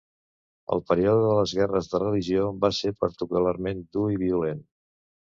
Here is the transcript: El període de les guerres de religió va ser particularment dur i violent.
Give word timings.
El 0.75 0.79
període 0.91 1.25
de 1.25 1.33
les 1.39 1.51
guerres 1.57 1.89
de 1.91 1.99
religió 2.03 2.47
va 2.63 2.71
ser 2.77 2.93
particularment 3.03 3.83
dur 3.99 4.07
i 4.15 4.19
violent. 4.23 4.65